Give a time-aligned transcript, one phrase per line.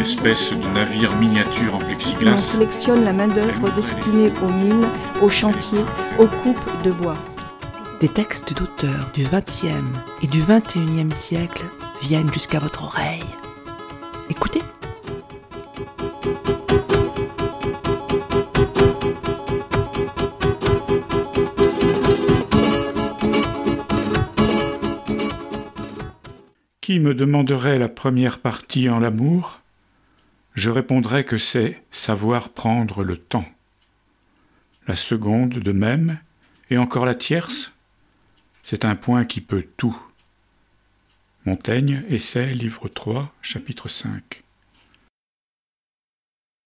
[0.00, 2.36] espèce de navire miniature en On plexiglas.
[2.36, 4.86] sélectionne la main-d'œuvre destinée aux mines,
[5.20, 5.84] aux chantiers,
[6.18, 7.16] aux coupes de bois.
[8.00, 9.66] Des textes d'auteurs du XXe
[10.22, 11.64] et du XXIe siècle
[12.02, 13.24] viennent jusqu'à votre oreille.
[14.30, 14.62] Écoutez.
[26.80, 29.60] Qui me demanderait la première partie en l'amour?
[30.58, 33.44] Je répondrais que c'est savoir prendre le temps.
[34.88, 36.18] La seconde de même,
[36.68, 37.70] et encore la tierce,
[38.64, 39.96] c'est un point qui peut tout.
[41.44, 44.42] Montaigne, Essai, livre 3, chapitre 5.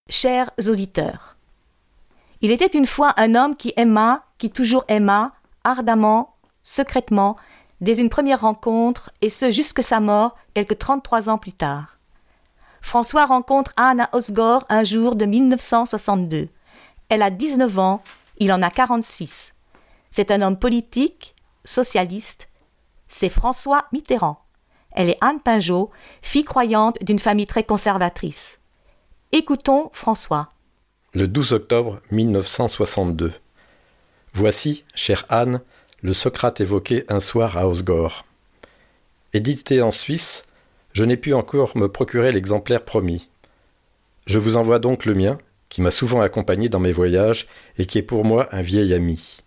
[0.09, 1.37] Chers auditeurs,
[2.41, 5.35] il était une fois un homme qui aima, qui toujours aima,
[5.65, 7.37] ardemment, secrètement,
[7.83, 11.92] dès une première rencontre, et ce jusque sa mort, quelque 33 ans plus tard.
[12.83, 16.49] François rencontre Anne à Osgore un jour de 1962.
[17.09, 18.03] Elle a 19 ans,
[18.39, 19.55] il en a 46.
[20.11, 22.49] C'est un homme politique, socialiste.
[23.07, 24.45] C'est François Mitterrand.
[24.91, 28.59] Elle est Anne Pinjot, fille croyante d'une famille très conservatrice.
[29.31, 30.51] Écoutons François.
[31.15, 33.33] Le 12 octobre 1962.
[34.35, 35.63] Voici, chère Anne,
[36.03, 38.27] le Socrate évoqué un soir à Osgore.
[39.33, 40.47] Édité en Suisse,
[40.93, 43.29] je n'ai pu encore me procurer l'exemplaire promis.
[44.27, 47.47] Je vous envoie donc le mien, qui m'a souvent accompagné dans mes voyages
[47.79, 49.39] et qui est pour moi un vieil ami.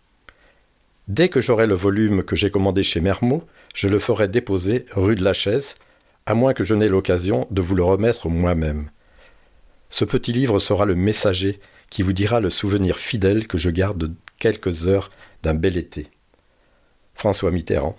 [1.07, 3.43] Dès que j'aurai le volume que j'ai commandé chez Mermot,
[3.75, 5.75] je le ferai déposer rue de la Chaise,
[6.25, 8.89] à moins que je n'ai l'occasion de vous le remettre moi-même.
[9.89, 11.59] Ce petit livre sera le messager
[11.91, 15.11] qui vous dira le souvenir fidèle que je garde de quelques heures
[15.43, 16.07] d'un bel été.
[17.13, 17.95] François Mitterrand.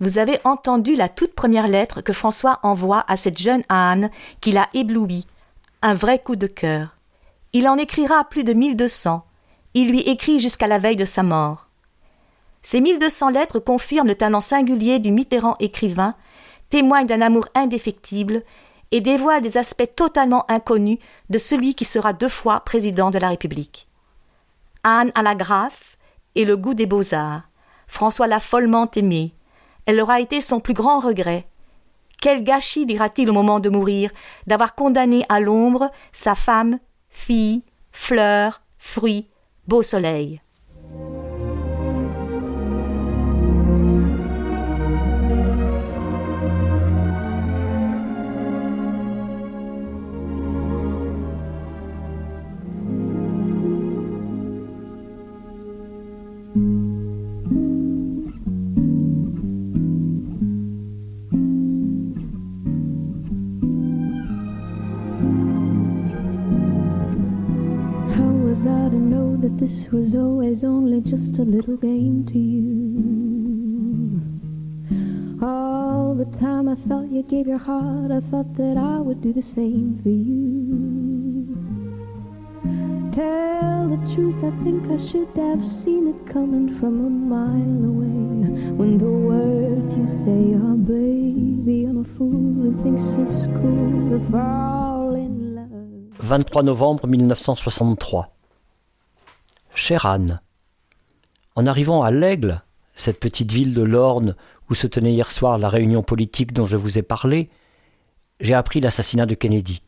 [0.00, 4.10] Vous avez entendu la toute première lettre que François envoie à cette jeune Anne
[4.40, 5.26] qui l'a ébloui.
[5.82, 6.96] Un vrai coup de cœur.
[7.52, 9.24] Il en écrira plus de 1200.
[9.74, 11.66] Il lui écrit jusqu'à la veille de sa mort.
[12.62, 16.14] Ces 1200 lettres confirment le talent singulier du Mitterrand écrivain,
[16.70, 18.42] témoignent d'un amour indéfectible
[18.90, 20.98] et dévoilent des aspects totalement inconnus
[21.30, 23.88] de celui qui sera deux fois président de la République.
[24.84, 25.98] Anne a la grâce
[26.34, 27.42] et le goût des beaux-arts.
[27.86, 29.34] François l'a follement aimée.
[29.88, 31.48] Elle aura été son plus grand regret.
[32.20, 34.10] Quel gâchis, dira-t-il au moment de mourir,
[34.46, 36.78] d'avoir condamné à l'ombre sa femme,
[37.08, 39.30] fille, fleur, fruit,
[39.66, 40.42] beau soleil.
[69.40, 74.20] That this was always only just a little game to you?
[75.40, 79.32] All the time I thought you gave your heart, I thought that I would do
[79.32, 80.58] the same for you.
[83.12, 88.74] Tell the truth, I think I should have seen it coming from a mile away.
[88.74, 94.18] When the words you say are, baby, I'm a fool who thinks it's cool to
[94.30, 96.18] fall in love.
[96.18, 98.37] 23 novembre 1963.
[99.78, 100.40] Chère Anne,
[101.54, 102.62] en arrivant à l'Aigle,
[102.96, 104.34] cette petite ville de l'Orne
[104.68, 107.48] où se tenait hier soir la réunion politique dont je vous ai parlé,
[108.40, 109.80] j'ai appris l'assassinat de Kennedy.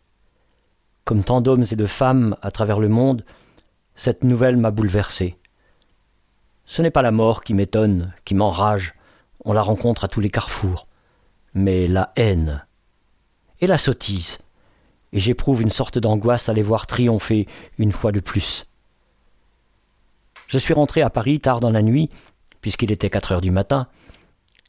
[1.05, 3.25] Comme tant d'hommes et de femmes à travers le monde,
[3.97, 5.37] cette nouvelle m'a bouleversé.
[6.66, 8.95] Ce n'est pas la mort qui m'étonne, qui m'enrage,
[9.45, 10.86] on la rencontre à tous les carrefours,
[11.53, 12.65] mais la haine
[13.60, 14.39] et la sottise
[15.13, 17.48] et j'éprouve une sorte d'angoisse à les voir triompher
[17.78, 18.70] une fois de plus.
[20.50, 22.10] Je suis rentré à Paris tard dans la nuit,
[22.60, 23.86] puisqu'il était quatre heures du matin,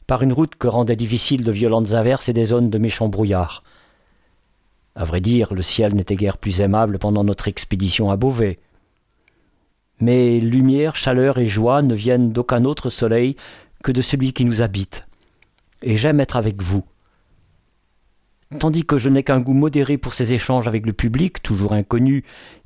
[0.06, 3.64] par une route que rendaient difficile de violentes averses et des zones de méchants brouillards.
[4.94, 8.60] À vrai dire, le ciel n'était guère plus aimable pendant notre expédition à Beauvais.
[9.98, 13.34] Mais lumière, chaleur et joie ne viennent d'aucun autre soleil
[13.82, 15.02] que de celui qui nous habite.
[15.82, 16.84] Et j'aime être avec vous.
[18.60, 22.22] Tandis que je n'ai qu'un goût modéré pour ces échanges avec le public, toujours inconnu,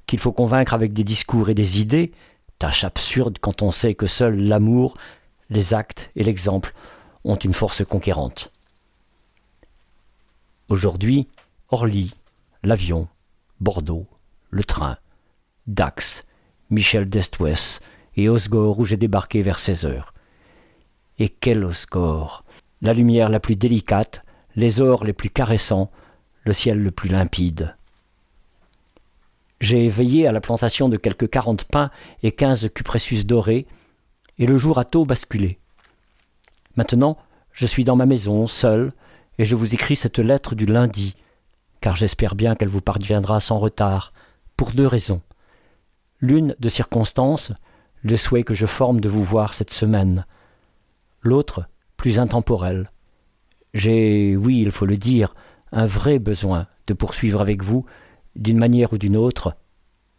[0.06, 2.12] qu'il faut convaincre avec des discours et des idées,
[2.58, 4.97] tâche absurde quand on sait que seul l'amour,
[5.50, 6.75] les actes et l'exemple
[7.25, 8.53] ont une force conquérante.
[10.69, 11.29] Aujourd'hui,
[11.69, 12.14] Orly,
[12.62, 13.08] l'avion,
[13.61, 14.06] Bordeaux,
[14.50, 14.99] le train,
[15.67, 16.25] Dax,
[16.70, 17.81] Michel d'Estouès
[18.17, 20.14] et Osgore où j'ai débarqué vers 16 heures.
[21.19, 22.44] Et quel Osgore
[22.82, 24.25] La lumière la plus délicate,
[24.55, 25.91] les ors les plus caressants,
[26.44, 27.76] le ciel le plus limpide.
[29.61, 31.91] J'ai veillé à la plantation de quelques quarante pins
[32.23, 33.67] et quinze cupressus dorés,
[34.38, 35.58] et le jour a tôt basculé.
[36.76, 37.17] Maintenant,
[37.53, 38.93] je suis dans ma maison, seul,
[39.38, 41.17] et je vous écris cette lettre du lundi,
[41.81, 44.12] car j'espère bien qu'elle vous parviendra sans retard,
[44.56, 45.23] pour deux raisons.
[46.20, 47.52] L'une de circonstance,
[48.02, 50.26] le souhait que je forme de vous voir cette semaine.
[51.23, 51.67] L'autre,
[51.97, 52.91] plus intemporelle.
[53.75, 55.35] J'ai, oui, il faut le dire,
[55.73, 57.85] un vrai besoin de poursuivre avec vous,
[58.37, 59.55] d'une manière ou d'une autre,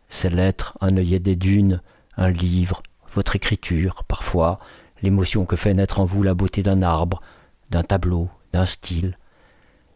[0.10, 1.82] ces lettres, un œillet des dunes,
[2.16, 2.82] un livre,
[3.14, 4.60] votre écriture, parfois,
[5.02, 7.22] l'émotion que fait naître en vous la beauté d'un arbre,
[7.70, 9.18] d'un tableau, d'un style,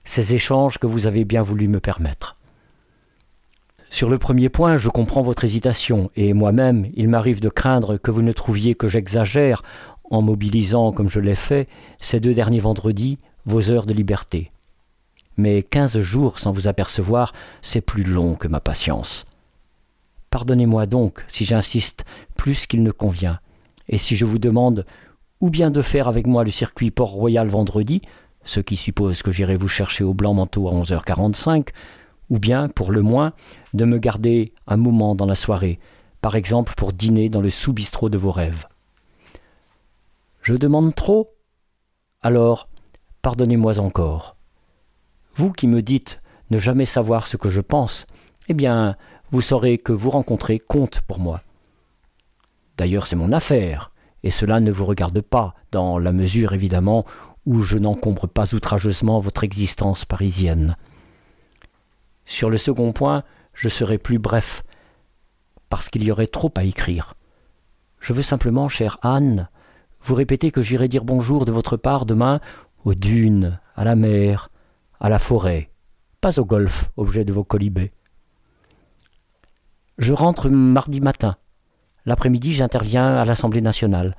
[0.03, 2.37] ces échanges que vous avez bien voulu me permettre.
[3.89, 8.11] Sur le premier point, je comprends votre hésitation, et moi-même, il m'arrive de craindre que
[8.11, 9.63] vous ne trouviez que j'exagère
[10.09, 11.67] en mobilisant, comme je l'ai fait,
[11.99, 14.51] ces deux derniers vendredis, vos heures de liberté.
[15.37, 19.25] Mais quinze jours sans vous apercevoir, c'est plus long que ma patience.
[20.29, 22.05] Pardonnez-moi donc si j'insiste
[22.35, 23.39] plus qu'il ne convient,
[23.89, 24.85] et si je vous demande
[25.41, 28.01] ou bien de faire avec moi le circuit Port-Royal vendredi,
[28.43, 31.69] ce qui suppose que j'irai vous chercher au blanc manteau à 11h45,
[32.29, 33.33] ou bien, pour le moins,
[33.73, 35.79] de me garder un moment dans la soirée,
[36.21, 38.67] par exemple pour dîner dans le sous-bistrot de vos rêves.
[40.41, 41.33] Je demande trop?
[42.21, 42.69] Alors,
[43.21, 44.35] pardonnez-moi encore.
[45.35, 48.05] Vous qui me dites ne jamais savoir ce que je pense,
[48.49, 48.97] eh bien,
[49.31, 51.41] vous saurez que vous rencontrer compte pour moi.
[52.77, 53.91] D'ailleurs, c'est mon affaire,
[54.23, 57.05] et cela ne vous regarde pas, dans la mesure évidemment
[57.45, 60.75] où je n'encombre pas outrageusement votre existence parisienne.
[62.25, 63.23] Sur le second point,
[63.53, 64.63] je serai plus bref,
[65.69, 67.15] parce qu'il y aurait trop à écrire.
[67.99, 69.49] Je veux simplement, chère Anne,
[70.03, 72.41] vous répéter que j'irai dire bonjour de votre part demain
[72.83, 74.50] aux dunes, à la mer,
[75.01, 75.71] à la forêt,
[76.21, 77.91] pas au golf, objet de vos colibés.
[79.97, 81.37] Je rentre mardi matin.
[82.05, 84.15] L'après-midi, j'interviens à l'Assemblée nationale.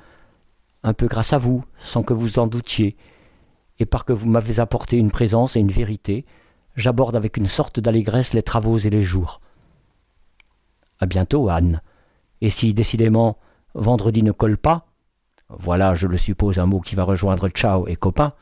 [0.82, 2.96] Un peu grâce à vous, sans que vous en doutiez,
[3.78, 6.26] et par que vous m'avez apporté une présence et une vérité,
[6.74, 9.40] j'aborde avec une sorte d'allégresse les travaux et les jours.
[10.98, 11.80] À bientôt, Anne.
[12.40, 13.38] Et si décidément
[13.74, 14.86] vendredi ne colle pas,
[15.48, 18.32] voilà, je le suppose, un mot qui va rejoindre ciao et copain,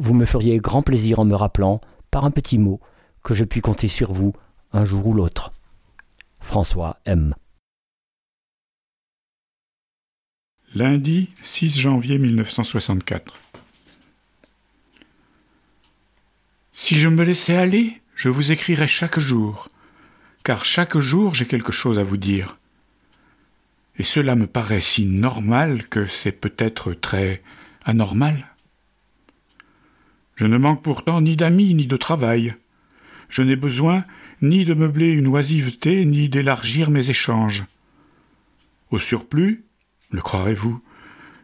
[0.00, 2.80] vous me feriez grand plaisir en me rappelant, par un petit mot,
[3.22, 4.32] que je puis compter sur vous
[4.72, 5.50] un jour ou l'autre.
[6.40, 7.34] François M.
[10.74, 13.38] Lundi 6 janvier 1964.
[16.72, 19.68] Si je me laissais aller, je vous écrirais chaque jour,
[20.44, 22.56] car chaque jour j'ai quelque chose à vous dire.
[23.98, 27.42] Et cela me paraît si normal que c'est peut-être très
[27.84, 28.49] anormal.
[30.40, 32.54] Je ne manque pourtant ni d'amis ni de travail.
[33.28, 34.06] Je n'ai besoin
[34.40, 37.64] ni de meubler une oisiveté, ni d'élargir mes échanges.
[38.90, 39.64] Au surplus,
[40.10, 40.82] le croirez-vous,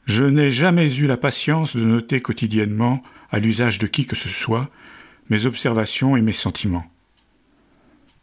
[0.06, 4.30] je n'ai jamais eu la patience de noter quotidiennement, à l'usage de qui que ce
[4.30, 4.70] soit,
[5.28, 6.90] mes observations et mes sentiments.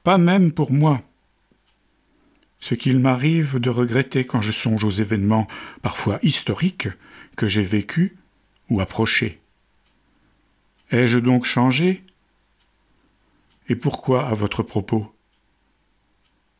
[0.03, 1.03] Pas même pour moi.
[2.59, 5.47] Ce qu'il m'arrive de regretter quand je songe aux événements
[5.83, 6.87] parfois historiques
[7.35, 8.13] que j'ai vécus
[8.71, 9.42] ou approchés.
[10.91, 12.03] Ai-je donc changé?
[13.69, 15.13] Et pourquoi à votre propos?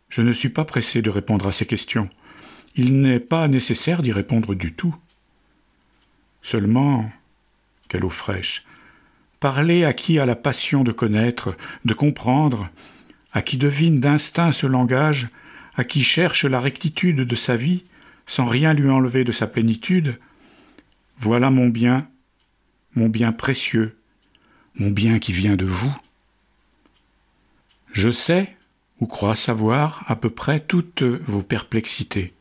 [0.09, 2.09] Je ne suis pas pressé de répondre à ces questions.
[2.75, 4.95] Il n'est pas nécessaire d'y répondre du tout.
[6.41, 7.11] Seulement,
[7.87, 8.65] quelle eau fraîche,
[9.39, 12.69] parler à qui a la passion de connaître, de comprendre,
[13.33, 15.27] à qui devine d'instinct ce langage,
[15.75, 17.83] à qui cherche la rectitude de sa vie,
[18.25, 20.19] sans rien lui enlever de sa plénitude,
[21.17, 22.07] voilà mon bien,
[22.95, 23.97] mon bien précieux,
[24.75, 25.95] mon bien qui vient de vous.
[27.91, 28.55] Je sais,
[28.99, 32.33] ou crois savoir, à peu près toutes vos perplexités.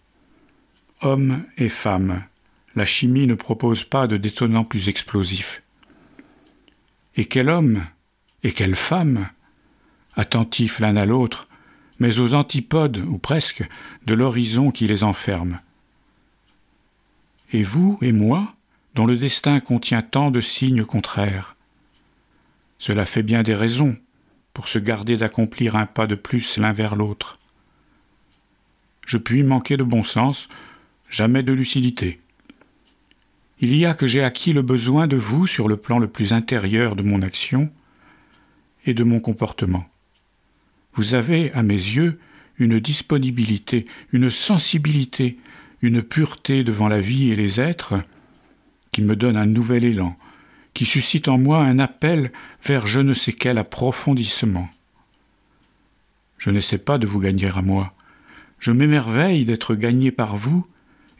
[1.01, 2.23] Hommes et femmes,
[2.75, 5.63] la chimie ne propose pas de détonnants plus explosifs.
[7.17, 7.85] Et quel homme,
[8.43, 9.29] et quelle femme,
[10.15, 11.49] attentifs l'un à l'autre,
[11.99, 13.69] mais aux antipodes, ou presque,
[14.07, 15.61] de l'horizon qui les enferme.
[17.53, 18.55] Et vous et moi,
[18.95, 21.57] dont le destin contient tant de signes contraires,
[22.83, 23.97] Cela fait bien des raisons
[24.53, 27.39] pour se garder d'accomplir un pas de plus l'un vers l'autre.
[29.07, 30.49] Je puis manquer de bon sens,
[31.09, 32.19] jamais de lucidité.
[33.61, 36.33] Il y a que j'ai acquis le besoin de vous sur le plan le plus
[36.33, 37.71] intérieur de mon action
[38.85, 39.89] et de mon comportement.
[40.95, 42.19] Vous avez, à mes yeux,
[42.59, 45.39] une disponibilité, une sensibilité,
[45.83, 48.03] une pureté devant la vie et les êtres
[48.91, 50.19] qui me donne un nouvel élan,
[50.75, 52.33] qui suscite en moi un appel
[52.65, 54.69] vers je ne sais quel approfondissement.
[56.39, 57.95] Je n'essaie pas de vous gagner à moi,
[58.59, 60.67] je m'émerveille d'être gagné par vous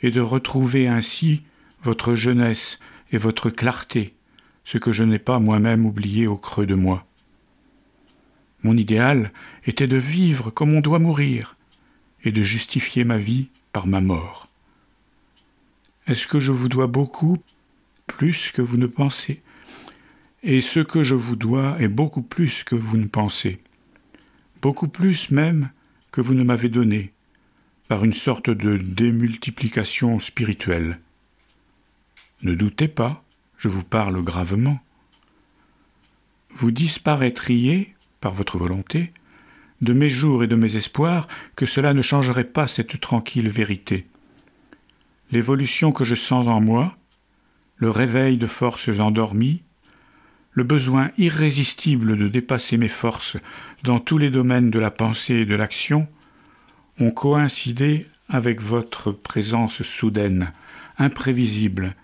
[0.03, 1.43] et de retrouver ainsi
[1.83, 2.79] votre jeunesse
[3.11, 4.15] et votre clarté,
[4.65, 7.05] ce que je n'ai pas moi-même oublié au creux de moi.
[8.63, 9.33] Mon idéal
[9.67, 11.57] était de vivre comme on doit mourir
[12.23, 14.49] et de justifier ma vie par ma mort.
[16.07, 17.39] Est-ce que je vous dois beaucoup
[18.17, 19.43] plus que vous ne pensez
[20.43, 23.61] Et ce que je vous dois est beaucoup plus que vous ne pensez,
[24.61, 25.71] beaucoup plus même
[26.11, 27.13] que vous ne m'avez donné,
[27.89, 31.01] par une sorte de démultiplication spirituelle.
[32.43, 33.25] Ne doutez pas,
[33.57, 34.81] je vous parle gravement.
[36.51, 39.13] Vous disparaîtriez, par votre volonté,
[39.81, 44.07] de mes jours et de mes espoirs, que cela ne changerait pas cette tranquille vérité.
[45.31, 46.97] L'évolution que je sens en moi,
[47.83, 49.65] le réveil de forces endormies,
[50.53, 53.39] le besoin irrésistible de dépasser mes forces
[53.83, 56.07] dans tous les domaines de la pensée et de l'action,
[57.01, 60.53] ont coïncidé avec votre présence soudaine,
[60.97, 61.97] imprévisible,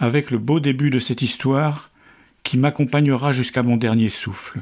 [0.00, 1.92] avec le beau début de cette histoire
[2.42, 4.60] qui m'accompagnera jusqu'à mon dernier souffle.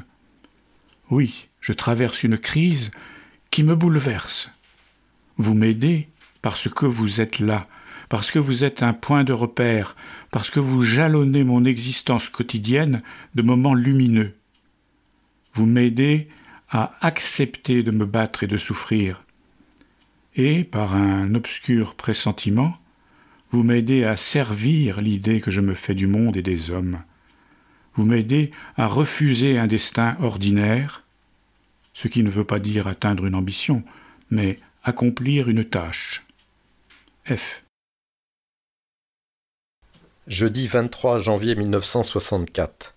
[1.09, 2.91] Oui, je traverse une crise
[3.49, 4.51] qui me bouleverse.
[5.37, 6.07] Vous m'aidez
[6.43, 7.67] parce que vous êtes là,
[8.09, 9.95] parce que vous êtes un point de repère,
[10.31, 13.03] parce que vous jalonnez mon existence quotidienne
[13.35, 14.33] de moments lumineux.
[15.53, 16.27] Vous m'aidez
[16.69, 19.23] à accepter de me battre et de souffrir.
[20.35, 22.77] Et, par un obscur pressentiment,
[23.51, 27.01] vous m'aidez à servir l'idée que je me fais du monde et des hommes.
[27.95, 31.03] Vous m'aidez à refuser un destin ordinaire,
[31.93, 33.83] ce qui ne veut pas dire atteindre une ambition,
[34.29, 36.23] mais accomplir une tâche.
[37.27, 37.63] F.
[40.29, 42.93] Jeudi 23 janvier 1964.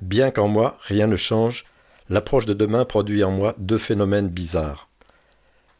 [0.00, 1.64] Bien qu'en moi rien ne change,
[2.08, 4.88] l'approche de demain produit en moi deux phénomènes bizarres.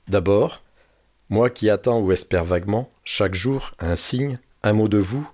[0.08, 0.64] D'abord,
[1.28, 5.30] moi qui attends ou espère vaguement, chaque jour, un signe, un mot de vous,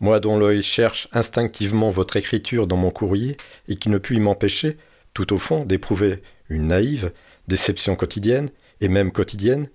[0.00, 3.36] moi dont l'œil cherche instinctivement votre écriture dans mon courrier
[3.68, 4.76] et qui ne puis m'empêcher,
[5.14, 7.12] tout au fond, d'éprouver une naïve
[7.46, 8.48] déception quotidienne
[8.80, 9.68] et même quotidienne,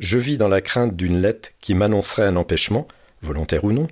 [0.00, 2.88] je vis dans la crainte d'une lettre qui m'annoncerait un empêchement,
[3.22, 3.88] volontaire ou non.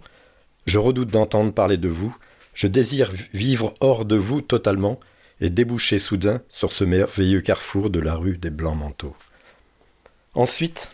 [0.66, 2.16] Je redoute d'entendre parler de vous,
[2.54, 5.00] je désire vivre hors de vous totalement
[5.40, 9.16] et déboucher soudain sur ce merveilleux carrefour de la rue des Blancs Manteaux.
[10.34, 10.92] Ensuite,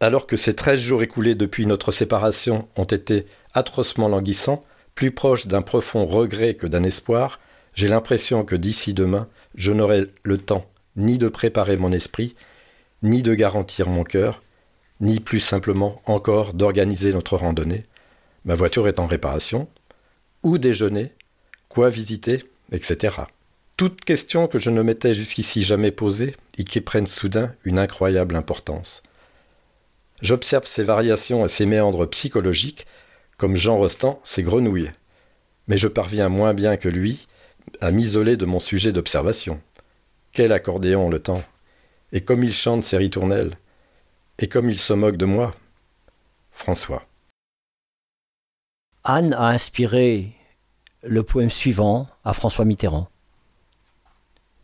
[0.00, 4.64] alors que ces treize jours écoulés depuis notre séparation ont été atrocement languissants,
[4.94, 7.40] plus proches d'un profond regret que d'un espoir,
[7.74, 12.34] j'ai l'impression que d'ici demain, je n'aurai le temps ni de préparer mon esprit,
[13.02, 14.42] ni de garantir mon cœur,
[15.00, 17.84] ni plus simplement encore d'organiser notre randonnée,
[18.44, 19.68] ma voiture est en réparation,
[20.42, 21.12] où déjeuner,
[21.68, 23.16] quoi visiter, etc.
[23.76, 28.36] Toutes questions que je ne m'étais jusqu'ici jamais posées et qui prennent soudain une incroyable
[28.36, 29.02] importance.
[30.22, 32.86] J'observe ces variations et ces méandres psychologiques
[33.36, 34.92] comme Jean Rostand ses grenouilles.
[35.66, 37.26] Mais je parviens moins bien que lui
[37.80, 39.60] à m'isoler de mon sujet d'observation.
[40.32, 41.42] Quel accordéon le temps
[42.12, 43.52] Et comme il chante ses ritournelles
[44.38, 45.52] Et comme il se moque de moi
[46.50, 47.04] François.
[49.04, 50.32] Anne a inspiré
[51.02, 53.08] le poème suivant à François Mitterrand.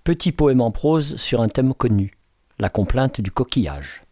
[0.03, 2.17] Petit poème en prose sur un thème connu,
[2.59, 4.03] la complainte du coquillage.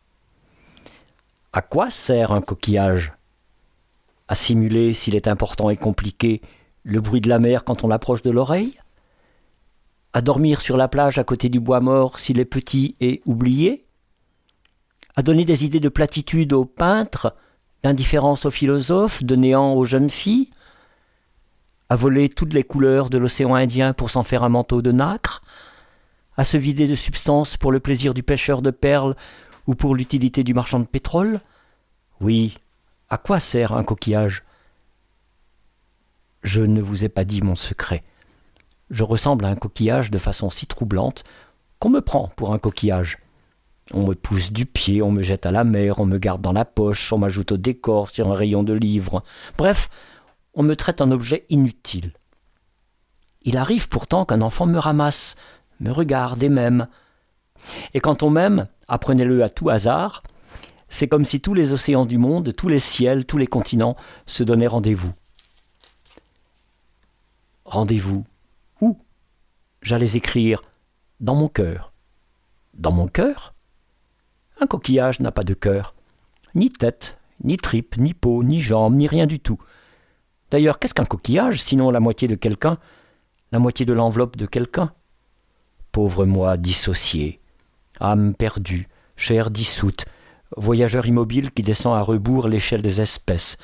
[1.52, 3.12] À quoi sert un coquillage?
[4.28, 6.40] À simuler, s'il est important et compliqué,
[6.84, 8.78] le bruit de la mer quand on l'approche de l'oreille?
[10.12, 13.86] À dormir sur la plage à côté du bois mort s'il est petit et oublié?
[15.16, 17.34] À donner des idées de platitude aux peintres,
[17.82, 20.50] d'indifférence aux philosophes, de néant aux jeunes filles
[21.88, 25.42] À voler toutes les couleurs de l'océan Indien pour s'en faire un manteau de nacre
[26.36, 29.16] À se vider de substance pour le plaisir du pêcheur de perles
[29.66, 31.40] ou pour l'utilité du marchand de pétrole
[32.20, 32.56] Oui,
[33.10, 34.44] à quoi sert un coquillage?
[36.42, 38.04] Je ne vous ai pas dit mon secret.
[38.90, 41.24] Je ressemble à un coquillage de façon si troublante
[41.78, 43.18] qu'on me prend pour un coquillage.
[43.94, 46.52] On me pousse du pied, on me jette à la mer, on me garde dans
[46.52, 49.22] la poche, on m'ajoute au décor sur un rayon de livres.
[49.56, 49.88] Bref,
[50.54, 52.12] on me traite un objet inutile.
[53.42, 55.36] Il arrive pourtant qu'un enfant me ramasse,
[55.80, 56.88] me regarde et m'aime.
[57.94, 60.22] Et quand on m'aime, apprenez-le à tout hasard,
[60.90, 64.42] c'est comme si tous les océans du monde, tous les ciels, tous les continents se
[64.42, 65.12] donnaient rendez-vous.
[67.64, 68.24] Rendez-vous
[68.80, 68.98] Où?
[69.82, 70.62] J'allais écrire
[71.20, 71.92] dans mon cœur.
[72.74, 73.54] Dans mon cœur?
[74.60, 75.94] Un coquillage n'a pas de cœur.
[76.54, 79.58] Ni tête, ni tripe, ni peau, ni jambes, ni rien du tout.
[80.50, 82.78] D'ailleurs, qu'est-ce qu'un coquillage, sinon la moitié de quelqu'un,
[83.52, 84.92] la moitié de l'enveloppe de quelqu'un?
[85.92, 87.40] Pauvre moi dissocié,
[88.00, 90.06] âme perdue, chair dissoute,
[90.56, 93.58] voyageur immobile qui descend à rebours l'échelle des espèces,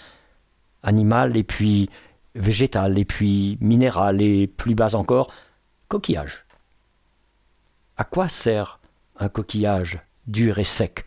[0.82, 1.88] animal et puis
[2.34, 5.32] végétal et puis minéral et plus bas encore,
[5.88, 6.44] coquillage.
[7.96, 8.80] À quoi sert
[9.18, 10.00] un coquillage?
[10.26, 11.04] Dur et sec,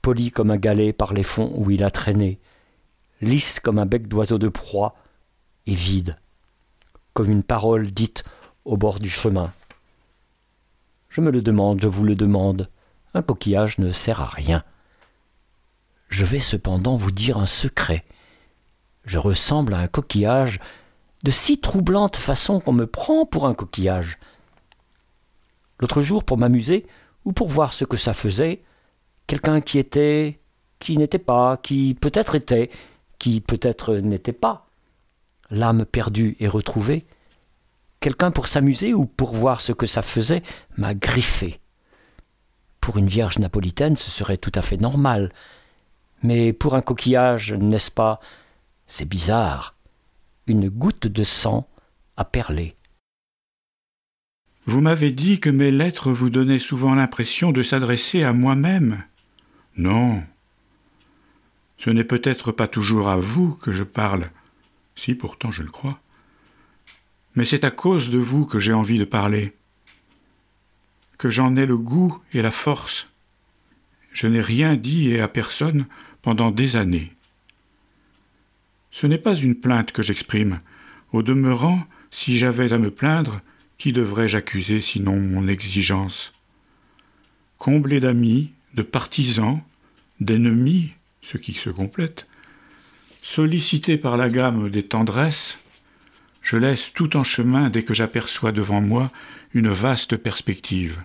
[0.00, 2.40] poli comme un galet par les fonds où il a traîné,
[3.20, 4.96] lisse comme un bec d'oiseau de proie
[5.66, 6.16] et vide,
[7.14, 8.24] comme une parole dite
[8.64, 9.52] au bord du chemin.
[11.08, 12.68] Je me le demande, je vous le demande,
[13.14, 14.64] un coquillage ne sert à rien.
[16.08, 18.04] Je vais cependant vous dire un secret.
[19.04, 20.58] Je ressemble à un coquillage
[21.22, 24.18] de si troublante façon qu'on me prend pour un coquillage.
[25.80, 26.86] L'autre jour, pour m'amuser,
[27.24, 28.62] ou pour voir ce que ça faisait,
[29.26, 30.40] quelqu'un qui était,
[30.78, 32.70] qui n'était pas, qui peut-être était,
[33.18, 34.66] qui peut-être n'était pas,
[35.50, 37.06] l'âme perdue et retrouvée,
[38.00, 40.42] quelqu'un pour s'amuser ou pour voir ce que ça faisait
[40.76, 41.60] m'a griffé.
[42.80, 45.32] Pour une vierge napolitaine, ce serait tout à fait normal,
[46.22, 48.20] mais pour un coquillage, n'est-ce pas?
[48.86, 49.76] C'est bizarre.
[50.46, 51.68] Une goutte de sang
[52.16, 52.76] a perlé.
[54.66, 59.02] Vous m'avez dit que mes lettres vous donnaient souvent l'impression de s'adresser à moi-même.
[59.76, 60.22] Non.
[61.78, 64.30] Ce n'est peut-être pas toujours à vous que je parle,
[64.94, 65.98] si pourtant je le crois.
[67.34, 69.52] Mais c'est à cause de vous que j'ai envie de parler,
[71.18, 73.08] que j'en ai le goût et la force.
[74.12, 75.86] Je n'ai rien dit et à personne
[76.20, 77.12] pendant des années.
[78.92, 80.60] Ce n'est pas une plainte que j'exprime.
[81.12, 83.40] Au demeurant, si j'avais à me plaindre,
[83.82, 86.32] qui devrais-je accuser sinon mon exigence?
[87.58, 89.60] Comblé d'amis, de partisans,
[90.20, 92.28] d'ennemis, ce qui se complète,
[93.22, 95.58] sollicité par la gamme des tendresses,
[96.42, 99.10] je laisse tout en chemin dès que j'aperçois devant moi
[99.52, 101.02] une vaste perspective.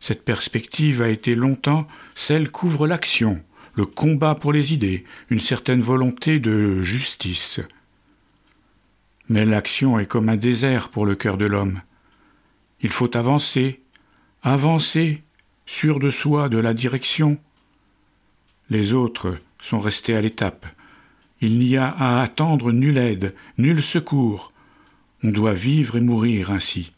[0.00, 3.40] Cette perspective a été longtemps celle qu'ouvre l'action,
[3.76, 7.60] le combat pour les idées, une certaine volonté de justice.
[9.28, 11.82] Mais l'action est comme un désert pour le cœur de l'homme.
[12.80, 13.82] Il faut avancer,
[14.42, 15.22] avancer,
[15.66, 17.38] sûr de soi, de la direction.
[18.70, 20.66] Les autres sont restés à l'étape.
[21.40, 24.52] Il n'y a à attendre nulle aide, nul secours.
[25.22, 26.92] On doit vivre et mourir ainsi.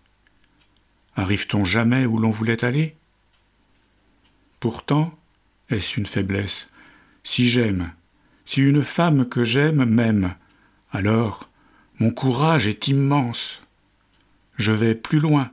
[1.16, 2.94] Arrive-t-on jamais où l'on voulait aller?
[4.60, 5.12] Pourtant,
[5.68, 6.70] est-ce une faiblesse?
[7.22, 7.92] Si j'aime,
[8.44, 10.34] si une femme que j'aime m'aime,
[10.92, 11.49] alors
[12.00, 13.60] mon courage est immense.
[14.56, 15.52] Je vais plus loin.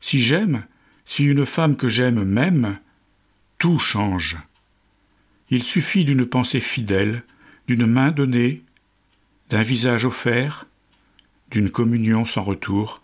[0.00, 0.66] Si j'aime,
[1.04, 2.78] si une femme que j'aime m'aime,
[3.58, 4.36] tout change.
[5.50, 7.22] Il suffit d'une pensée fidèle,
[7.68, 8.62] d'une main donnée,
[9.50, 10.66] d'un visage offert,
[11.50, 13.00] d'une communion sans retour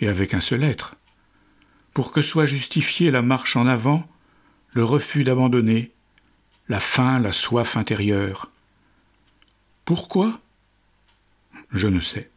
[0.00, 0.96] et avec un seul être,
[1.94, 4.06] pour que soit justifiée la marche en avant
[4.72, 5.92] le refus d'abandonner,
[6.68, 8.50] la faim, la soif intérieure.
[9.84, 10.40] Pourquoi?
[11.74, 12.30] Je ne sais.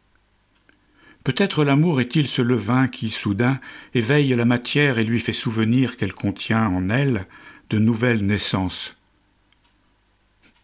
[1.22, 3.60] Peut-être l'amour est-il ce levain qui, soudain,
[3.94, 7.26] éveille la matière et lui fait souvenir qu'elle contient en elle
[7.70, 8.96] de nouvelles naissances.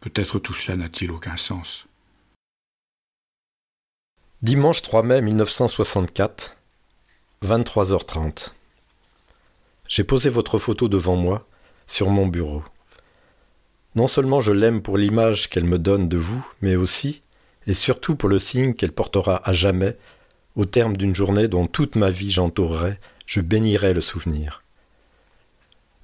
[0.01, 1.87] Peut-être tout cela n'a-t-il aucun sens.
[4.43, 6.57] Dimanche 3 mai 1964,
[7.45, 8.53] 23h30.
[9.87, 11.47] J'ai posé votre photo devant moi
[11.87, 12.65] sur mon bureau.
[13.95, 17.23] Non seulement je l'aime pour l'image qu'elle me donne de vous, mais aussi
[17.67, 19.97] et surtout pour le signe qu'elle portera à jamais,
[20.57, 24.63] au terme d'une journée dont toute ma vie j'entourerai, je bénirai le souvenir.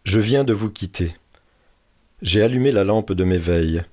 [0.05, 1.15] Je viens de vous quitter.
[2.23, 3.85] J'ai allumé la lampe de mes veilles.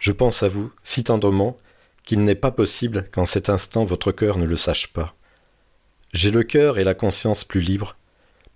[0.00, 1.56] Je pense à vous si tendrement
[2.04, 5.14] qu'il n'est pas possible qu'en cet instant votre cœur ne le sache pas.
[6.12, 7.96] J'ai le cœur et la conscience plus libres,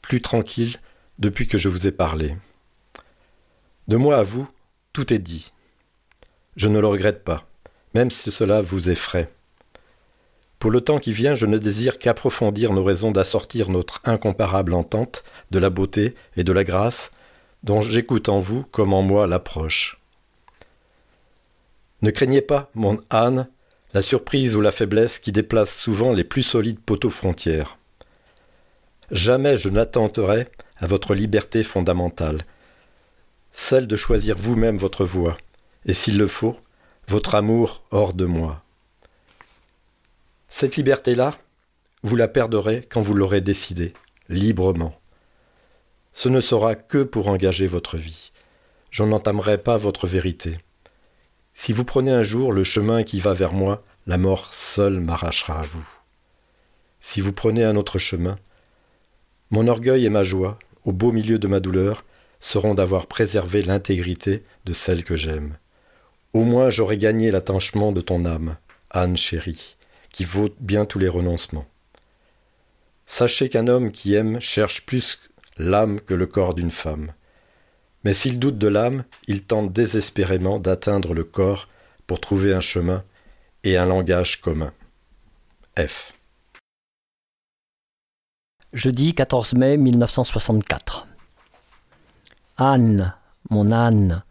[0.01, 0.77] plus tranquilles
[1.19, 2.37] depuis que je vous ai parlé.
[3.89, 4.49] De moi à vous,
[4.93, 5.53] tout est dit.
[6.57, 7.47] Je ne le regrette pas,
[7.95, 9.29] même si cela vous effraie.
[10.59, 15.25] Pour le temps qui vient, je ne désire qu'approfondir nos raisons d'assortir notre incomparable entente
[15.51, 17.11] de la beauté et de la grâce
[17.65, 20.01] dont j'écoute en vous comme en moi l'approche.
[22.01, 23.49] Ne craignez pas, mon âne,
[23.95, 27.79] la surprise ou la faiblesse qui déplace souvent les plus solides poteaux frontières.
[29.11, 32.43] Jamais je n'attenterai à votre liberté fondamentale,
[33.53, 35.37] celle de choisir vous-même votre voie,
[35.87, 36.57] et s'il le faut,
[37.13, 38.63] votre amour hors de moi.
[40.49, 41.33] Cette liberté-là,
[42.03, 43.93] vous la perdrez quand vous l'aurez décidé,
[44.31, 44.99] librement.
[46.15, 48.33] Ce ne sera que pour engager votre vie.
[48.91, 50.57] Je n'entamerai pas votre vérité.
[51.53, 55.59] Si vous prenez un jour le chemin qui va vers moi, la mort seule m'arrachera
[55.59, 55.87] à vous.
[57.01, 58.39] Si vous prenez un autre chemin,
[59.51, 62.07] mon orgueil et ma joie, au beau milieu de ma douleur,
[62.41, 65.59] seront d'avoir préservé l'intégrité de celle que j'aime.
[66.33, 68.57] Au moins j'aurai gagné l'attachement de ton âme,
[68.91, 69.77] Anne chérie,
[70.11, 71.67] qui vaut bien tous les renoncements.
[73.05, 75.21] Sachez qu'un homme qui aime cherche plus
[75.59, 77.13] l'âme que le corps d'une femme.
[78.05, 81.69] Mais s'il doute de l'âme, il tente désespérément d'atteindre le corps
[82.07, 83.05] pour trouver un chemin
[83.65, 84.73] et un langage commun.
[85.79, 86.15] F.
[88.73, 91.07] Jeudi 14 mai 1964.
[92.57, 93.15] Anne,
[93.51, 94.25] mon Anne,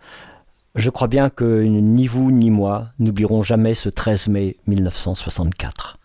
[0.75, 5.97] je crois bien que ni vous ni moi n'oublierons jamais ce 13 mai 1964.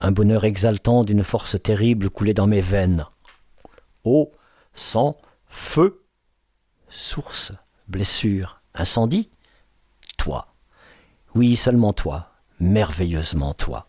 [0.00, 3.06] Un bonheur exaltant d'une force terrible coulait dans mes veines.
[4.04, 4.32] Eau,
[4.74, 5.16] sang,
[5.46, 6.02] feu,
[6.88, 7.52] source,
[7.88, 9.30] blessure, incendie,
[10.18, 10.48] toi.
[11.34, 13.86] Oui, seulement toi, merveilleusement toi.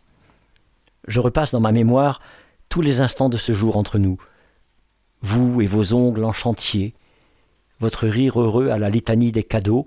[1.08, 2.22] Je repasse dans ma mémoire
[2.70, 4.18] tous les instants de ce jour entre nous.
[5.22, 6.94] Vous et vos ongles en chantier,
[7.84, 9.86] votre rire heureux à la litanie des cadeaux,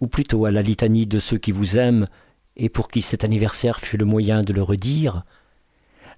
[0.00, 2.08] ou plutôt à la litanie de ceux qui vous aiment
[2.56, 5.22] et pour qui cet anniversaire fut le moyen de le redire,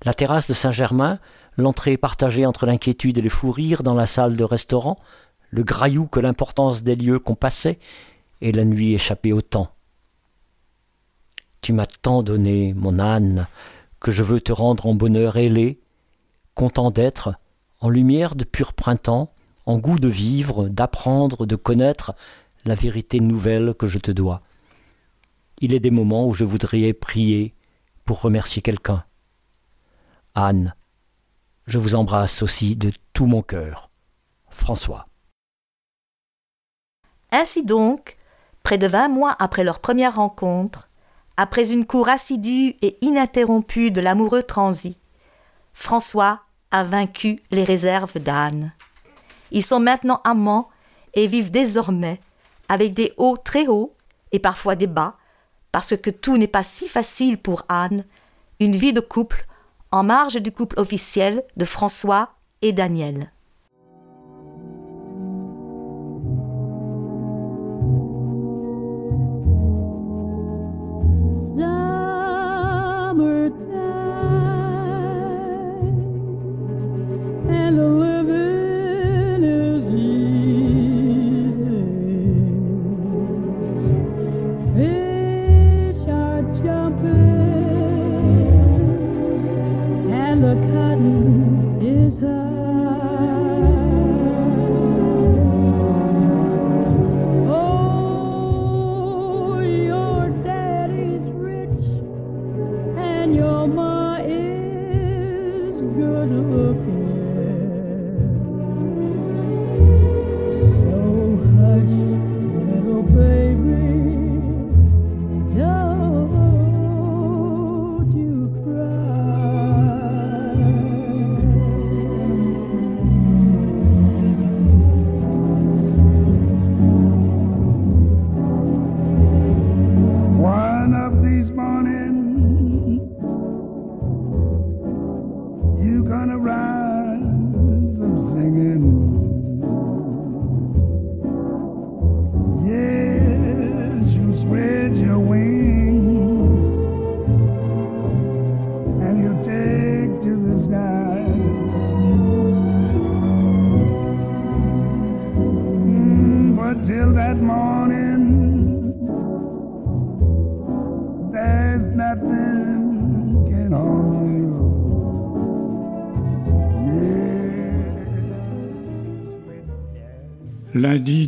[0.03, 1.19] la terrasse de Saint-Germain,
[1.59, 4.97] l'entrée partagée entre l'inquiétude et le fou rire dans la salle de restaurant,
[5.51, 7.79] le graillou que l'importance des lieux qu'on passait,
[8.41, 9.69] et la nuit échappée au temps.
[11.61, 13.47] Tu m'as tant donné, mon âne,
[14.01, 15.79] que je veux te rendre en bonheur ailé,
[16.55, 17.35] content d'être,
[17.81, 19.34] en lumière de pur printemps,
[19.67, 22.15] en goût de vivre, d'apprendre, de connaître
[22.65, 24.43] la vérité nouvelle que je te dois.
[25.61, 27.55] Il est des moments où je voudrais prier
[28.05, 29.05] pour remercier quelqu'un.
[30.35, 30.75] Anne,
[31.67, 33.91] je vous embrasse aussi de tout mon cœur.
[34.51, 35.07] François.
[37.31, 38.17] Ainsi donc,
[38.63, 40.89] près de vingt mois après leur première rencontre,
[41.37, 44.97] après une cour assidue et ininterrompue de l'amoureux transi,
[45.73, 48.73] François a vaincu les réserves d'Anne.
[49.55, 50.69] Ils sont maintenant amants
[51.15, 52.21] et vivent désormais
[52.69, 53.95] avec des hauts très hauts
[54.33, 55.17] et parfois des bas,
[55.71, 58.05] parce que tout n'est pas si facile pour Anne,
[58.59, 59.47] une vie de couple
[59.93, 62.31] en marge du couple officiel de François
[62.63, 63.31] et Daniel.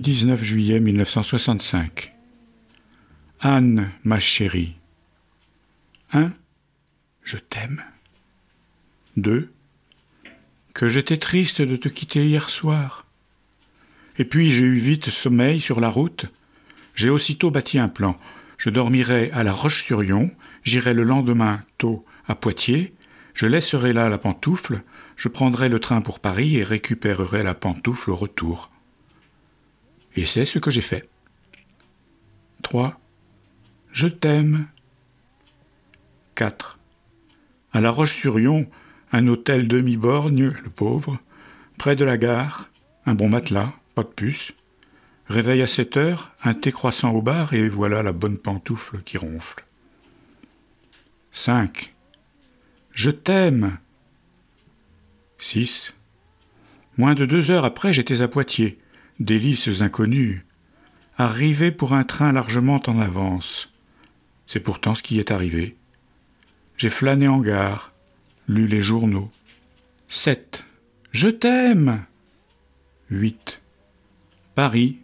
[0.07, 2.15] 19 juillet 1965.
[3.41, 4.77] Anne, ma chérie.
[6.13, 6.31] 1.
[7.25, 7.83] Je t'aime.
[9.17, 9.51] 2.
[10.75, 13.05] Que j'étais triste de te quitter hier soir.
[14.17, 16.27] Et puis j'ai eu vite sommeil sur la route.
[16.95, 18.17] J'ai aussitôt bâti un plan.
[18.59, 20.31] je dormirai à la Roche-sur-Yon,
[20.63, 22.95] j'irai le lendemain tôt à Poitiers,
[23.35, 24.85] je laisserai là la pantoufle,
[25.17, 28.71] je prendrai le train pour Paris et récupérerai la pantoufle au retour.
[30.17, 31.09] Et c'est ce que j'ai fait.
[32.63, 32.99] 3.
[33.93, 34.67] Je t'aime.
[36.35, 36.79] 4.
[37.73, 38.67] À La Roche-sur-Yon,
[39.13, 41.19] un hôtel demi-borgne, le pauvre,
[41.79, 42.69] près de la gare,
[43.05, 44.53] un bon matelas, pas de puce.
[45.29, 49.19] Réveil à 7 heures, un thé croissant au bar et voilà la bonne pantoufle qui
[49.19, 49.65] ronfle.
[51.33, 51.95] 5.
[52.93, 53.79] Je t'aime.
[55.39, 55.95] 6.
[56.97, 58.79] Moins de deux heures après, j'étais à Poitiers,
[59.21, 60.45] délices inconnues,
[61.17, 63.73] arrivé pour un train largement en avance.
[64.47, 65.77] C'est pourtant ce qui est arrivé.
[66.77, 67.93] J'ai flâné en gare,
[68.49, 69.31] lu les journaux.
[70.09, 70.65] 7.
[71.13, 72.05] Je t'aime.
[73.11, 73.63] 8.
[74.55, 74.99] Paris.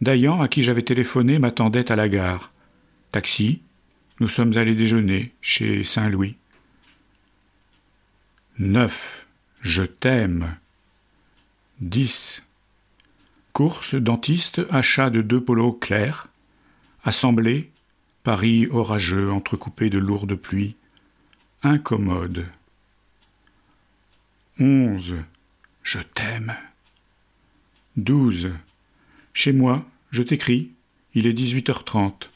[0.00, 2.52] Dayan, à qui j'avais téléphoné, m'attendait à la gare.
[3.10, 3.62] Taxi.
[4.20, 6.36] Nous sommes allés déjeuner chez Saint-Louis.
[8.58, 9.26] 9.
[9.60, 10.56] Je t'aime.
[11.80, 12.42] 10.
[13.58, 16.28] Course, dentiste, achat de deux polos clairs.
[17.02, 17.72] Assemblée,
[18.22, 20.76] Paris orageux, entrecoupé de lourdes pluies.
[21.64, 22.46] Incommode.
[24.60, 25.16] 11.
[25.82, 26.54] Je t'aime.
[27.96, 28.52] 12.
[29.32, 30.70] Chez moi, je t'écris.
[31.14, 32.28] Il est 18h30.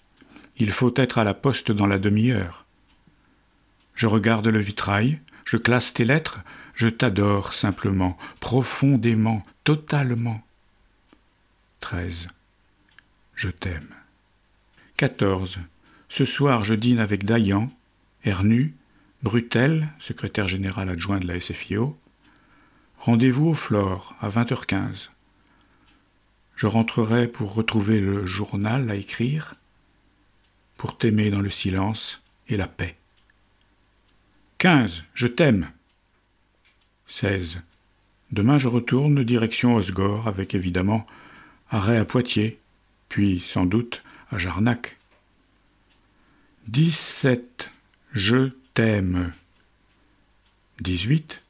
[0.56, 2.66] Il faut être à la poste dans la demi-heure.
[3.94, 6.40] Je regarde le vitrail, je classe tes lettres,
[6.74, 10.42] je t'adore simplement, profondément, totalement.
[11.82, 12.28] 13.
[13.34, 13.88] Je t'aime.
[14.96, 15.58] 14.
[16.08, 17.70] Ce soir, je dîne avec Dayan,
[18.24, 18.74] Ernu,
[19.22, 21.98] Brutel, secrétaire général adjoint de la SFIO.
[22.98, 25.10] Rendez-vous au Flore à 20h15.
[26.54, 29.56] Je rentrerai pour retrouver le journal à écrire,
[30.76, 32.96] pour t'aimer dans le silence et la paix.
[34.58, 35.04] 15.
[35.14, 35.68] Je t'aime.
[37.06, 37.60] 16.
[38.30, 41.04] Demain je retourne direction Osgore avec évidemment
[41.72, 42.60] arrêt à Poitiers,
[43.08, 44.96] puis sans doute à Jarnac.
[46.68, 47.72] 17.
[48.12, 49.32] Je t'aime.
[50.80, 51.42] 18.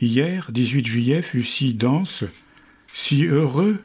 [0.00, 2.22] Hier, 18 juillet, fut si dense,
[2.92, 3.82] si heureux.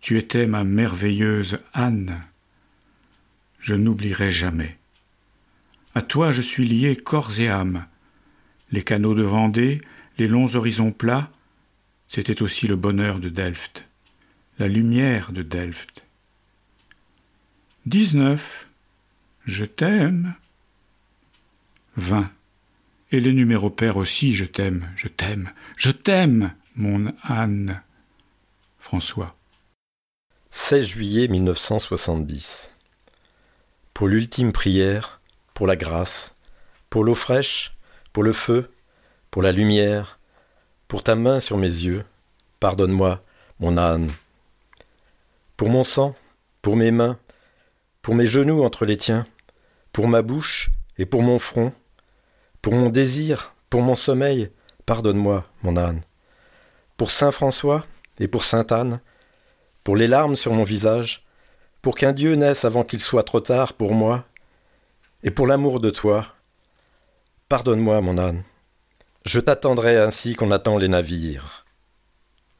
[0.00, 2.24] Tu étais ma merveilleuse Anne.
[3.60, 4.78] Je n'oublierai jamais.
[5.94, 7.86] À toi je suis lié corps et âme
[8.70, 9.80] les canaux de Vendée,
[10.18, 11.30] les longs horizons plats,
[12.06, 13.87] c'était aussi le bonheur de Delft,
[14.58, 16.04] la lumière de Delft.
[17.86, 18.68] 19.
[19.44, 20.34] Je t'aime.
[21.96, 22.30] 20.
[23.12, 27.82] Et les numéros pairs aussi, je t'aime, je t'aime, je t'aime, mon Anne.
[28.78, 29.36] François.
[30.50, 32.74] 16 juillet 1970.
[33.94, 35.20] Pour l'ultime prière,
[35.54, 36.34] pour la grâce,
[36.90, 37.76] pour l'eau fraîche,
[38.12, 38.70] pour le feu,
[39.30, 40.18] pour la lumière,
[40.88, 42.04] pour ta main sur mes yeux,
[42.60, 43.24] pardonne-moi,
[43.60, 44.10] mon âne.
[45.58, 46.14] Pour mon sang,
[46.62, 47.18] pour mes mains,
[48.00, 49.26] pour mes genoux entre les tiens,
[49.92, 51.74] pour ma bouche et pour mon front,
[52.62, 54.50] pour mon désir, pour mon sommeil,
[54.86, 56.00] pardonne-moi, mon âne.
[56.96, 57.84] Pour Saint François
[58.18, 59.00] et pour Sainte Anne,
[59.84, 61.26] pour les larmes sur mon visage,
[61.82, 64.24] pour qu'un Dieu naisse avant qu'il soit trop tard pour moi,
[65.22, 66.26] et pour l'amour de toi,
[67.48, 68.42] Pardonne-moi, mon âne.
[69.24, 71.64] Je t'attendrai ainsi qu'on attend les navires.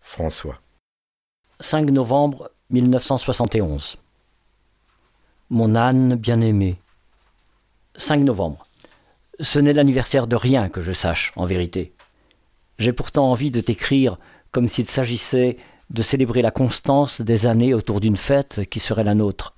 [0.01, 0.61] François.
[1.61, 3.97] 5 novembre 1971.
[5.51, 6.77] Mon âne bien-aimé.
[7.97, 8.67] 5 novembre.
[9.41, 11.93] Ce n'est l'anniversaire de rien que je sache, en vérité.
[12.79, 14.19] J'ai pourtant envie de t'écrire
[14.53, 15.57] comme s'il s'agissait
[15.91, 19.55] de célébrer la constance des années autour d'une fête qui serait la nôtre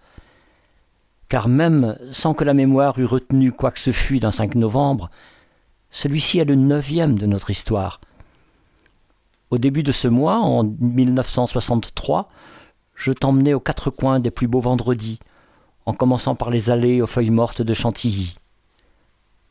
[1.31, 5.11] car même sans que la mémoire eût retenu quoi que ce fût d'un 5 novembre,
[5.91, 8.01] celui-ci est le neuvième de notre histoire.
[9.51, 12.29] Au début de ce mois, en 1963,
[13.01, 15.21] je t'emmenais aux quatre coins des plus beaux vendredis,
[15.87, 18.35] en commençant par les allées aux feuilles mortes de Chantilly.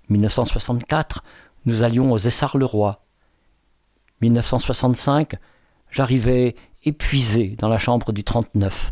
[0.10, 1.24] 1964,
[1.66, 3.02] nous allions aux Essarts-le-Roi.
[4.22, 5.34] 1965,
[5.90, 8.92] j'arrivais épuisé dans la chambre du 39.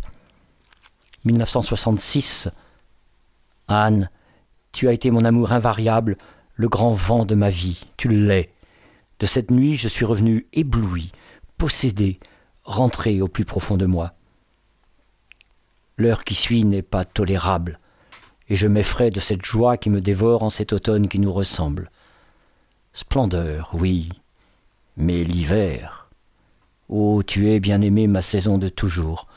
[1.23, 2.49] 1966,
[3.67, 4.09] Anne,
[4.71, 6.17] tu as été mon amour invariable,
[6.55, 8.51] le grand vent de ma vie, tu l'es.
[9.19, 11.11] De cette nuit, je suis revenu ébloui,
[11.59, 12.19] possédé,
[12.63, 14.16] rentré au plus profond de moi.
[15.97, 17.79] L'heure qui suit n'est pas tolérable,
[18.49, 21.89] et je m'effraie de cette joie qui me dévore en cet automne qui nous ressemble.
[22.93, 24.09] Splendeur, oui,
[24.95, 26.09] mais l'hiver.
[26.87, 29.27] Oh, tu es bien aimé ma saison de toujours.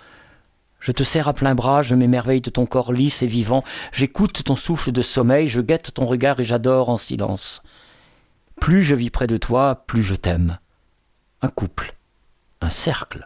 [0.81, 4.45] Je te serre à plein bras, je m'émerveille de ton corps lisse et vivant, j'écoute
[4.45, 7.63] ton souffle de sommeil, je guette ton regard et j'adore en silence.
[8.61, 10.59] Plus je vis près de toi, plus je t'aime.
[11.43, 11.97] Un couple,
[12.61, 13.25] un cercle,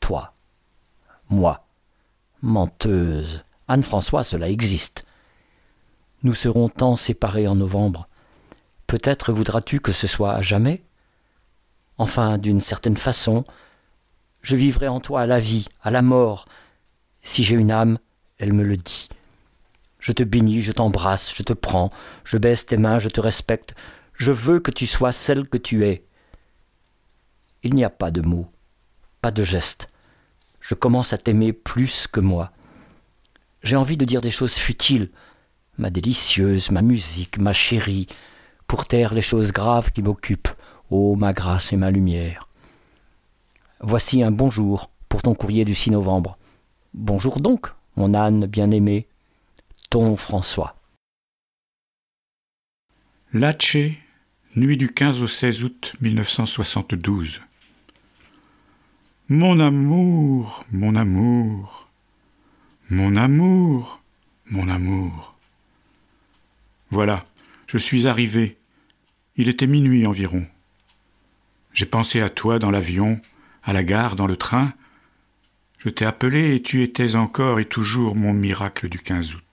[0.00, 0.34] toi,
[1.28, 1.64] moi,
[2.42, 3.44] menteuse.
[3.68, 5.04] Anne-François, cela existe.
[6.22, 8.08] Nous serons tant séparés en novembre.
[8.86, 10.82] Peut-être voudras-tu que ce soit à jamais?
[11.98, 13.44] Enfin, d'une certaine façon,
[14.42, 16.46] je vivrai en toi à la vie, à la mort.
[17.22, 17.98] Si j'ai une âme,
[18.38, 19.08] elle me le dit.
[20.00, 21.90] Je te bénis, je t'embrasse, je te prends,
[22.24, 23.74] je baisse tes mains, je te respecte.
[24.16, 26.04] Je veux que tu sois celle que tu es.
[27.62, 28.50] Il n'y a pas de mots,
[29.20, 29.88] pas de gestes.
[30.62, 32.52] Je commence à t'aimer plus que moi.
[33.64, 35.10] J'ai envie de dire des choses futiles,
[35.76, 38.06] ma délicieuse, ma musique, ma chérie,
[38.68, 40.48] pour taire les choses graves qui m'occupent,
[40.88, 42.48] ô ma grâce et ma lumière.
[43.80, 46.38] Voici un bonjour pour ton courrier du 6 novembre.
[46.94, 49.08] Bonjour donc, mon âne bien-aimé,
[49.90, 50.76] ton François.
[53.34, 53.98] Latché,
[54.54, 57.40] nuit du 15 au 16 août 1972.
[59.28, 61.88] Mon amour, mon amour,
[62.90, 64.02] mon amour,
[64.50, 65.34] mon amour.
[66.90, 67.24] Voilà,
[67.66, 68.58] je suis arrivé.
[69.36, 70.46] Il était minuit environ.
[71.72, 73.20] J'ai pensé à toi dans l'avion,
[73.62, 74.74] à la gare, dans le train.
[75.78, 79.44] Je t'ai appelé et tu étais encore et toujours mon miracle du 15 août.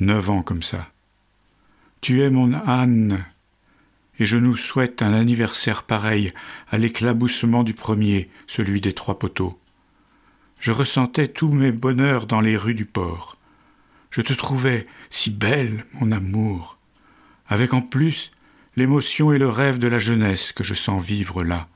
[0.00, 0.90] Neuf ans comme ça.
[2.02, 3.24] Tu es mon âne,
[4.18, 6.32] et je nous souhaite un anniversaire pareil
[6.70, 9.58] à l'éclaboussement du premier, celui des trois poteaux.
[10.58, 13.36] Je ressentais tous mes bonheurs dans les rues du port.
[14.10, 16.78] Je te trouvais si belle, mon amour,
[17.48, 18.30] avec en plus
[18.76, 21.68] l'émotion et le rêve de la jeunesse que je sens vivre là.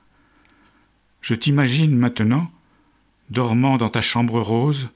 [1.20, 2.50] Je t'imagine maintenant,
[3.28, 4.88] dormant dans ta chambre rose,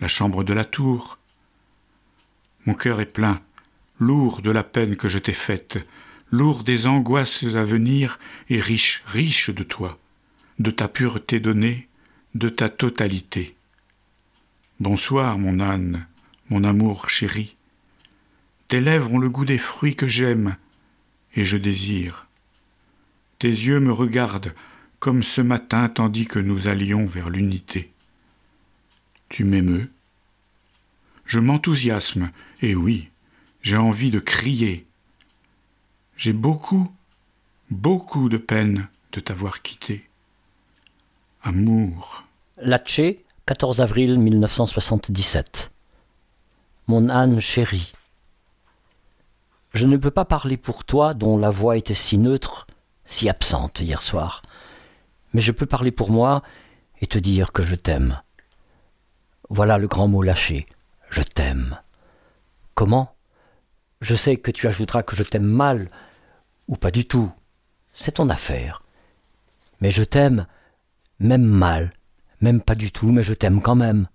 [0.00, 1.18] la chambre de la tour.
[2.66, 3.40] Mon cœur est plein,
[4.00, 5.78] lourd de la peine que je t'ai faite,
[6.30, 9.98] lourd des angoisses à venir et riche, riche de toi,
[10.58, 11.88] de ta pureté donnée,
[12.34, 13.56] de ta totalité.
[14.80, 16.06] Bonsoir, mon âne,
[16.50, 17.56] mon amour chéri.
[18.68, 20.56] Tes lèvres ont le goût des fruits que j'aime
[21.34, 22.26] et je désire.
[23.38, 24.54] Tes yeux me regardent
[24.98, 27.92] comme ce matin tandis que nous allions vers l'unité.
[29.28, 29.90] Tu m'émeus.
[31.26, 32.30] Je m'enthousiasme,
[32.62, 33.10] et oui,
[33.62, 34.86] j'ai envie de crier.
[36.16, 36.88] J'ai beaucoup,
[37.70, 40.08] beaucoup de peine de t'avoir quitté.
[41.42, 42.24] Amour.
[42.56, 45.70] Latché, 14 avril 1977.
[46.86, 47.92] Mon âne chéri.
[49.74, 52.66] Je ne peux pas parler pour toi dont la voix était si neutre,
[53.04, 54.40] si absente hier soir,
[55.34, 56.42] mais je peux parler pour moi
[57.02, 58.22] et te dire que je t'aime.
[59.50, 60.66] Voilà le grand mot lâché,
[61.10, 61.78] je t'aime.
[62.74, 63.14] Comment?
[64.00, 65.90] Je sais que tu ajouteras que je t'aime mal,
[66.68, 67.30] ou pas du tout,
[67.92, 68.82] c'est ton affaire.
[69.80, 70.46] Mais je t'aime,
[71.18, 71.92] même mal,
[72.40, 74.08] même pas du tout, mais je t'aime quand même.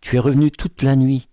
[0.00, 1.28] Tu es revenu toute la nuit,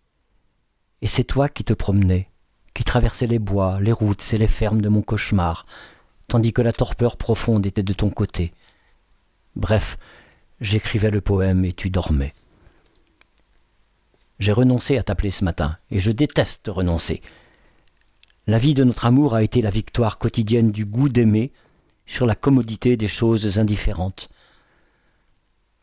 [1.02, 2.30] et c'est toi qui te promenais,
[2.74, 5.66] qui traversais les bois, les routes et les fermes de mon cauchemar,
[6.28, 8.54] tandis que la torpeur profonde était de ton côté.
[9.56, 9.98] Bref,
[10.62, 12.34] j'écrivais le poème et tu dormais.
[14.40, 17.22] J'ai renoncé à t'appeler ce matin, et je déteste renoncer.
[18.50, 21.52] La vie de notre amour a été la victoire quotidienne du goût d'aimer
[22.08, 24.30] sur la commodité des choses indifférentes.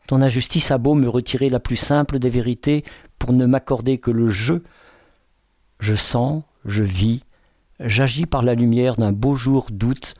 [0.05, 2.83] Ton injustice a beau me retirer la plus simple des vérités
[3.19, 4.65] pour ne m'accorder que le jeu.
[5.79, 7.23] Je sens, je vis,
[7.79, 10.15] j'agis par la lumière d'un beau jour d'août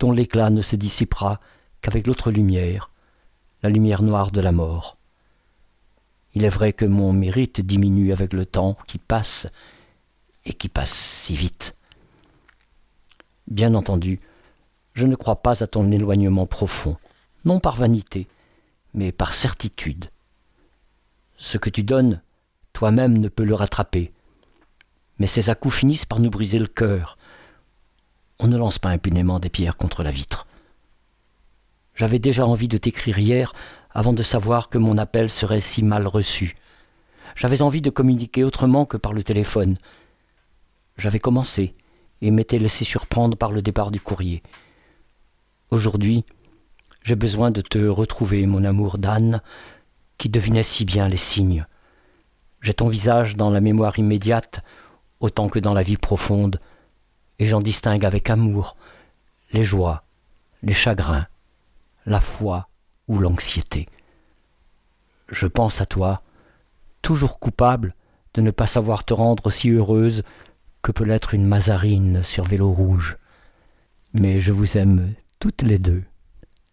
[0.00, 1.40] dont l'éclat ne se dissipera
[1.80, 2.90] qu'avec l'autre lumière,
[3.62, 4.98] la lumière noire de la mort.
[6.34, 9.48] Il est vrai que mon mérite diminue avec le temps qui passe,
[10.44, 11.76] et qui passe si vite.
[13.48, 14.20] Bien entendu,
[14.94, 16.96] je ne crois pas à ton éloignement profond,
[17.44, 18.28] non par vanité,
[18.94, 20.10] mais par certitude.
[21.36, 22.22] Ce que tu donnes,
[22.72, 24.12] toi-même ne peux le rattraper.
[25.18, 27.18] Mais ces à-coups finissent par nous briser le cœur.
[28.38, 30.46] On ne lance pas impunément des pierres contre la vitre.
[31.94, 33.52] J'avais déjà envie de t'écrire hier
[33.90, 36.56] avant de savoir que mon appel serait si mal reçu.
[37.36, 39.76] J'avais envie de communiquer autrement que par le téléphone.
[41.00, 41.74] J'avais commencé
[42.20, 44.42] et m'étais laissé surprendre par le départ du courrier.
[45.70, 46.26] Aujourd'hui,
[47.02, 49.40] j'ai besoin de te retrouver, mon amour d'Anne,
[50.18, 51.64] qui devinait si bien les signes.
[52.60, 54.60] J'ai ton visage dans la mémoire immédiate,
[55.20, 56.60] autant que dans la vie profonde,
[57.38, 58.76] et j'en distingue avec amour
[59.54, 60.04] les joies,
[60.62, 61.28] les chagrins,
[62.04, 62.68] la foi
[63.08, 63.88] ou l'anxiété.
[65.30, 66.20] je pense à toi,
[67.00, 67.94] toujours coupable
[68.34, 70.24] de ne pas savoir te rendre aussi heureuse
[70.82, 73.16] que peut l'être une Mazarine sur vélo rouge.
[74.14, 76.02] Mais je vous aime toutes les deux.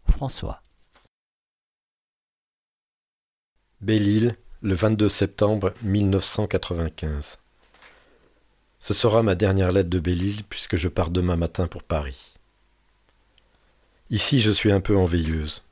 [0.10, 0.62] François.
[3.82, 7.38] Belle-Île, le 22 septembre 1995.
[8.80, 12.34] Ce sera ma dernière lettre de Belle-Île puisque je pars demain matin pour Paris.
[14.10, 15.64] Ici, je suis un peu en veilleuse.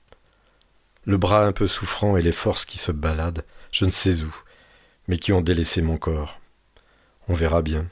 [1.06, 4.36] Le bras un peu souffrant et les forces qui se baladent, je ne sais où,
[5.08, 6.42] mais qui ont délaissé mon corps.
[7.28, 7.88] On verra bien.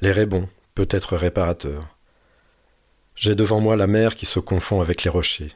[0.00, 1.86] L'air est bon, peut-être réparateur.
[3.14, 5.52] J'ai devant moi la mer qui se confond avec les rochers.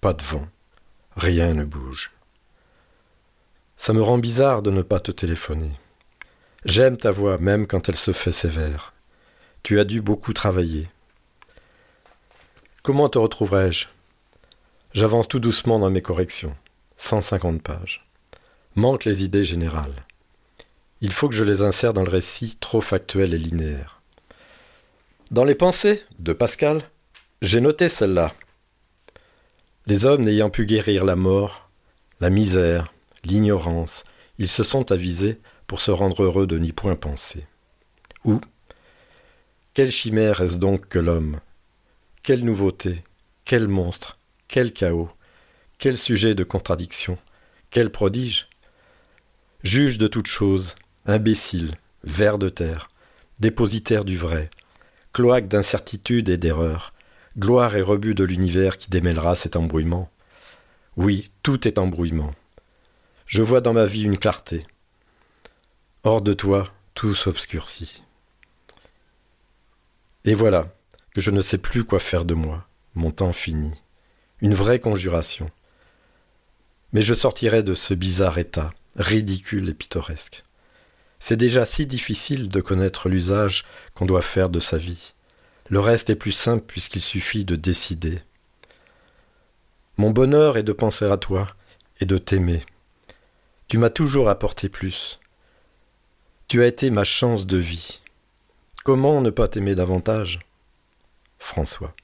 [0.00, 0.46] Pas de vent.
[1.16, 2.12] Rien ne bouge.
[3.76, 5.72] Ça me rend bizarre de ne pas te téléphoner.
[6.64, 8.92] J'aime ta voix même quand elle se fait sévère.
[9.62, 10.88] Tu as dû beaucoup travailler.
[12.82, 13.86] Comment te retrouverai-je?
[14.92, 16.54] J'avance tout doucement dans mes corrections.
[16.96, 18.06] 150 pages.
[18.74, 20.04] Manquent les idées générales.
[21.02, 24.02] Il faut que je les insère dans le récit trop factuel et linéaire.
[25.30, 26.82] Dans les pensées de Pascal,
[27.40, 28.34] j'ai noté celle-là.
[29.86, 31.70] Les hommes n'ayant pu guérir la mort,
[32.20, 32.92] la misère,
[33.24, 34.04] l'ignorance,
[34.38, 37.46] ils se sont avisés pour se rendre heureux de n'y point penser.
[38.24, 38.40] Ou
[39.72, 41.40] Quelle chimère est-ce donc que l'homme?
[42.22, 43.02] Quelle nouveauté
[43.46, 45.08] Quel monstre Quel chaos
[45.78, 47.16] Quel sujet de contradiction
[47.70, 48.48] Quel prodige?
[49.62, 50.74] Juge de toutes choses,
[51.06, 51.74] imbécile,
[52.04, 52.88] ver de terre,
[53.40, 54.50] dépositaire du vrai,
[55.12, 56.92] cloaque d'incertitude et d'erreur,
[57.38, 60.10] gloire et rebut de l'univers qui démêlera cet embrouillement.
[60.96, 62.32] Oui, tout est embrouillement.
[63.26, 64.66] Je vois dans ma vie une clarté.
[66.02, 68.02] Hors de toi, tout s'obscurcit.
[70.24, 70.74] Et voilà,
[71.14, 73.72] que je ne sais plus quoi faire de moi, mon temps fini.
[74.40, 75.50] Une vraie conjuration.
[76.92, 80.44] Mais je sortirai de ce bizarre état, ridicule et pittoresque.
[81.20, 83.64] C'est déjà si difficile de connaître l'usage
[83.94, 85.12] qu'on doit faire de sa vie.
[85.68, 88.22] Le reste est plus simple puisqu'il suffit de décider.
[89.98, 91.46] Mon bonheur est de penser à toi
[92.00, 92.62] et de t'aimer.
[93.68, 95.20] Tu m'as toujours apporté plus.
[96.48, 98.00] Tu as été ma chance de vie.
[98.82, 100.40] Comment ne pas t'aimer davantage?
[101.38, 101.94] François.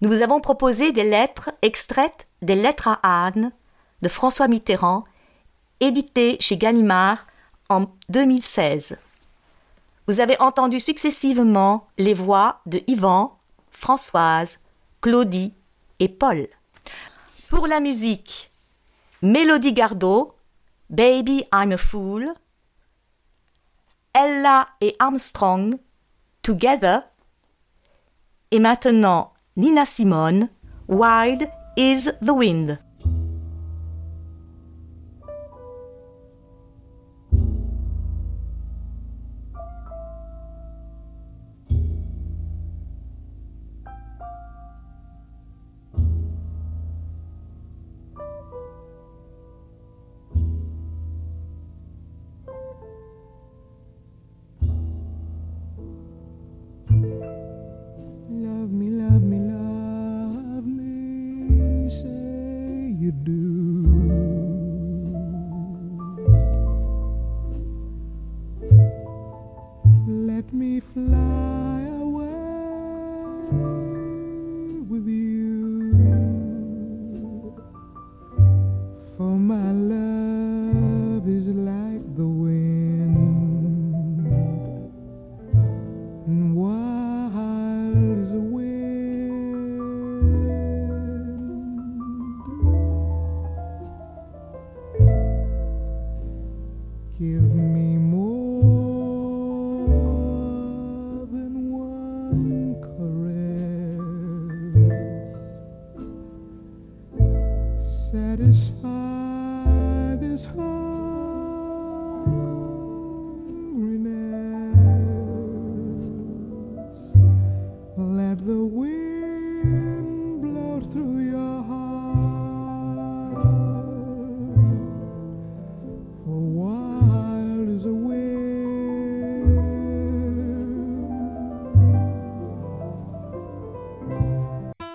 [0.00, 3.52] Nous vous avons proposé des lettres extraites des Lettres à Anne
[4.00, 5.04] de François Mitterrand,
[5.80, 7.26] éditées chez Gallimard
[7.68, 8.98] en 2016.
[10.06, 13.38] Vous avez entendu successivement les voix de Yvan,
[13.70, 14.58] Françoise,
[15.00, 15.54] Claudie
[15.98, 16.48] et Paul.
[17.48, 18.50] Pour la musique,
[19.22, 20.34] Mélodie Gardot,
[20.88, 22.34] Baby I'm a Fool,
[24.12, 25.78] Ella et Armstrong,
[26.42, 27.02] Together,
[28.50, 30.48] et maintenant Nina Simone,
[30.88, 32.78] Wild is the Wind.